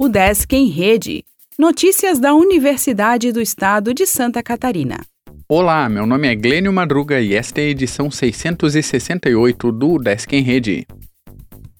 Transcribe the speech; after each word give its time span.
O 0.00 0.08
Desk 0.08 0.52
em 0.54 0.68
Rede. 0.68 1.24
Notícias 1.58 2.20
da 2.20 2.32
Universidade 2.32 3.32
do 3.32 3.40
Estado 3.40 3.92
de 3.92 4.06
Santa 4.06 4.40
Catarina. 4.44 5.00
Olá, 5.48 5.88
meu 5.88 6.06
nome 6.06 6.28
é 6.28 6.36
Glênio 6.36 6.72
Madruga 6.72 7.20
e 7.20 7.34
esta 7.34 7.60
é 7.60 7.64
a 7.64 7.70
edição 7.70 8.08
668 8.08 9.72
do 9.72 9.98
Desk 9.98 10.32
em 10.32 10.40
Rede. 10.40 10.86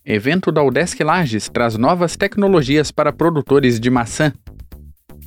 Evento 0.04 0.50
da 0.50 0.64
Udesc 0.64 1.00
Lages 1.00 1.48
traz 1.48 1.76
novas 1.76 2.16
tecnologias 2.16 2.90
para 2.90 3.12
produtores 3.12 3.78
de 3.78 3.88
maçã. 3.88 4.32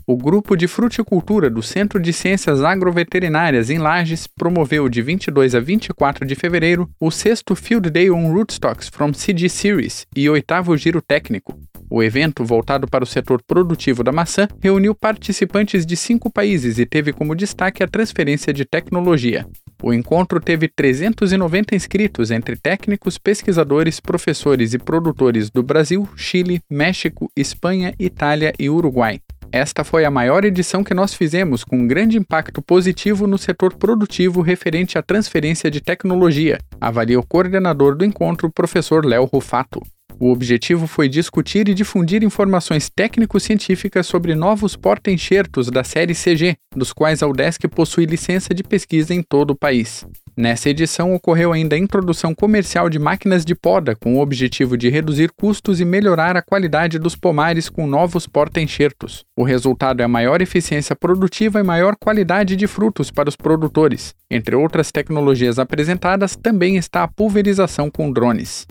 O 0.05 0.17
grupo 0.17 0.57
de 0.57 0.67
fruticultura 0.67 1.49
do 1.49 1.63
Centro 1.63 1.97
de 1.97 2.11
Ciências 2.11 2.61
Agroveterinárias 2.61 3.69
em 3.69 3.77
Lages 3.77 4.27
promoveu 4.27 4.89
de 4.89 5.01
22 5.01 5.55
a 5.55 5.61
24 5.61 6.25
de 6.25 6.35
fevereiro 6.35 6.89
o 6.99 7.09
sexto 7.09 7.55
Field 7.55 7.89
Day 7.89 8.11
on 8.11 8.33
Rootstocks 8.33 8.89
from 8.89 9.13
CG 9.13 9.47
Series 9.47 10.05
e 10.13 10.29
oitavo 10.29 10.75
giro 10.75 11.01
técnico. 11.01 11.57
O 11.93 12.01
evento, 12.01 12.45
voltado 12.45 12.87
para 12.87 13.03
o 13.03 13.07
setor 13.07 13.43
produtivo 13.45 14.01
da 14.01 14.13
maçã, 14.13 14.47
reuniu 14.61 14.95
participantes 14.95 15.85
de 15.85 15.97
cinco 15.97 16.31
países 16.31 16.79
e 16.79 16.85
teve 16.85 17.11
como 17.11 17.35
destaque 17.35 17.83
a 17.83 17.87
transferência 17.87 18.53
de 18.53 18.63
tecnologia. 18.63 19.45
O 19.83 19.93
encontro 19.93 20.39
teve 20.39 20.69
390 20.69 21.75
inscritos 21.75 22.31
entre 22.31 22.55
técnicos, 22.55 23.17
pesquisadores, 23.17 23.99
professores 23.99 24.73
e 24.73 24.77
produtores 24.77 25.49
do 25.49 25.61
Brasil, 25.61 26.07
Chile, 26.15 26.61
México, 26.69 27.29
Espanha, 27.35 27.93
Itália 27.99 28.53
e 28.57 28.69
Uruguai. 28.69 29.19
Esta 29.51 29.83
foi 29.83 30.05
a 30.05 30.11
maior 30.11 30.45
edição 30.45 30.85
que 30.85 30.93
nós 30.93 31.13
fizemos, 31.13 31.65
com 31.65 31.77
um 31.77 31.87
grande 31.87 32.17
impacto 32.17 32.61
positivo 32.61 33.27
no 33.27 33.37
setor 33.37 33.73
produtivo 33.73 34.39
referente 34.39 34.97
à 34.97 35.01
transferência 35.01 35.69
de 35.69 35.81
tecnologia, 35.81 36.57
avalia 36.79 37.19
o 37.19 37.27
coordenador 37.27 37.97
do 37.97 38.05
encontro, 38.05 38.49
professor 38.49 39.05
Léo 39.05 39.25
Rufato. 39.25 39.81
O 40.21 40.31
objetivo 40.31 40.85
foi 40.85 41.09
discutir 41.09 41.67
e 41.67 41.73
difundir 41.73 42.23
informações 42.23 42.91
técnico-científicas 42.91 44.05
sobre 44.05 44.35
novos 44.35 44.75
porta-enxertos 44.75 45.71
da 45.71 45.83
série 45.83 46.13
CG, 46.13 46.57
dos 46.75 46.93
quais 46.93 47.23
a 47.23 47.27
UDESC 47.27 47.67
possui 47.67 48.05
licença 48.05 48.53
de 48.53 48.61
pesquisa 48.61 49.15
em 49.15 49.23
todo 49.23 49.49
o 49.49 49.55
país. 49.55 50.05
Nessa 50.37 50.69
edição 50.69 51.15
ocorreu 51.15 51.51
ainda 51.51 51.75
a 51.75 51.79
introdução 51.79 52.35
comercial 52.35 52.87
de 52.87 52.99
máquinas 52.99 53.43
de 53.43 53.55
poda 53.55 53.95
com 53.95 54.15
o 54.15 54.21
objetivo 54.21 54.77
de 54.77 54.89
reduzir 54.89 55.31
custos 55.31 55.79
e 55.79 55.85
melhorar 55.85 56.37
a 56.37 56.43
qualidade 56.43 56.99
dos 56.99 57.15
pomares 57.15 57.67
com 57.67 57.87
novos 57.87 58.27
porta-enxertos. 58.27 59.25
O 59.35 59.43
resultado 59.43 60.03
é 60.03 60.07
maior 60.07 60.39
eficiência 60.39 60.95
produtiva 60.95 61.59
e 61.59 61.63
maior 61.63 61.95
qualidade 61.99 62.55
de 62.55 62.67
frutos 62.67 63.09
para 63.09 63.27
os 63.27 63.35
produtores. 63.35 64.13
Entre 64.29 64.55
outras 64.55 64.91
tecnologias 64.91 65.57
apresentadas, 65.57 66.35
também 66.35 66.77
está 66.77 67.01
a 67.01 67.07
pulverização 67.07 67.89
com 67.89 68.11
drones. 68.11 68.67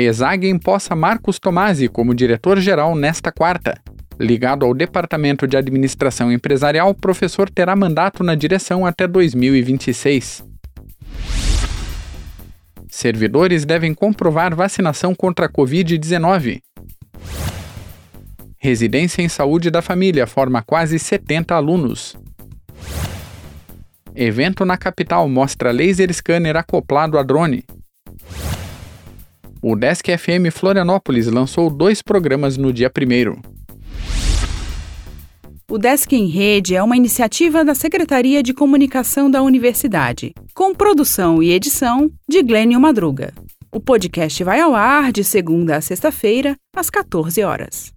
ESAG 0.00 0.48
empossa 0.48 0.94
Marcos 0.94 1.40
Tomasi 1.40 1.88
como 1.88 2.14
diretor-geral 2.14 2.94
nesta 2.94 3.32
quarta. 3.32 3.74
Ligado 4.16 4.64
ao 4.64 4.72
Departamento 4.72 5.44
de 5.44 5.56
Administração 5.56 6.30
Empresarial, 6.30 6.90
o 6.90 6.94
professor 6.94 7.50
terá 7.50 7.74
mandato 7.74 8.22
na 8.22 8.36
direção 8.36 8.86
até 8.86 9.08
2026. 9.08 10.46
Servidores 12.88 13.64
devem 13.64 13.92
comprovar 13.92 14.54
vacinação 14.54 15.16
contra 15.16 15.46
a 15.46 15.48
Covid-19. 15.48 16.60
Residência 18.56 19.20
em 19.20 19.28
Saúde 19.28 19.68
da 19.68 19.82
Família 19.82 20.28
forma 20.28 20.62
quase 20.62 20.96
70 20.96 21.56
alunos. 21.56 22.16
Evento 24.14 24.64
na 24.64 24.76
capital 24.76 25.28
mostra 25.28 25.72
laser 25.72 26.12
scanner 26.14 26.56
acoplado 26.56 27.18
a 27.18 27.22
drone. 27.24 27.64
O 29.60 29.74
Desk 29.74 30.06
FM 30.16 30.52
Florianópolis 30.52 31.26
lançou 31.26 31.68
dois 31.68 32.00
programas 32.00 32.56
no 32.56 32.72
dia 32.72 32.88
1. 32.88 33.42
O 35.68 35.76
Desk 35.76 36.12
em 36.12 36.28
Rede 36.28 36.76
é 36.76 36.82
uma 36.82 36.96
iniciativa 36.96 37.64
da 37.64 37.74
Secretaria 37.74 38.40
de 38.40 38.54
Comunicação 38.54 39.28
da 39.28 39.42
Universidade, 39.42 40.32
com 40.54 40.72
produção 40.72 41.42
e 41.42 41.50
edição 41.50 42.08
de 42.28 42.40
Glênio 42.40 42.80
Madruga. 42.80 43.34
O 43.72 43.80
podcast 43.80 44.44
vai 44.44 44.60
ao 44.60 44.76
ar 44.76 45.10
de 45.10 45.24
segunda 45.24 45.76
a 45.76 45.80
sexta-feira, 45.80 46.56
às 46.74 46.88
14 46.88 47.42
horas. 47.42 47.92